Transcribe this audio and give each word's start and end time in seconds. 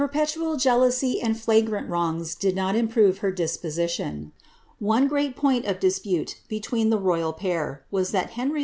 petual 0.07 0.59
jealousy 0.59 1.21
and 1.21 1.39
flagrant 1.39 1.87
wrongrg 1.87 2.39
did 2.39 2.55
not 2.55 2.75
improve 2.75 3.19
her 3.19 3.31
disposition. 3.31 4.31
One 4.79 5.07
great 5.07 5.35
point 5.35 5.65
of 5.65 5.79
dispute 5.79 6.41
between 6.49 6.89
the 6.89 6.97
royal 6.97 7.33
pair, 7.33 7.83
was 7.91 8.09
that 8.09 8.31
Henry 8.31 8.59
IV. 8.59 8.59